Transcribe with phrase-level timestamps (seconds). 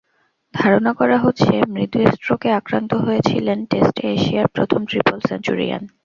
[0.53, 5.83] ধারণা করা হচ্ছে, মৃদু স্ট্রোকে আক্রান্ত হয়েছিলেন টেস্টে এশিয়ার প্রথম ট্রিপল সেঞ্চুরিয়ান।